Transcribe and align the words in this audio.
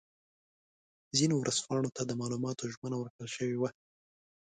ځینو 1.17 1.35
ورځپاڼو 1.37 1.89
ته 1.95 2.01
د 2.05 2.11
معلوماتو 2.19 2.71
ژمنه 2.73 2.95
ورکړل 2.99 3.29
شوې 3.35 3.57
وه. 3.61 3.69